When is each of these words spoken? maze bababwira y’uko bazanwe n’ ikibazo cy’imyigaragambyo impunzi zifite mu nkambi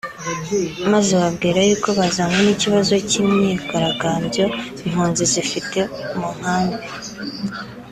maze 0.91 1.09
bababwira 1.17 1.59
y’uko 1.67 1.89
bazanwe 1.99 2.39
n’ 2.43 2.49
ikibazo 2.55 2.93
cy’imyigaragambyo 3.09 4.45
impunzi 4.85 5.23
zifite 5.33 5.79
mu 6.17 6.27
nkambi 6.37 6.85